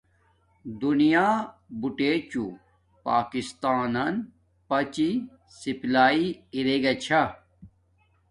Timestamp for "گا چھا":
6.83-7.21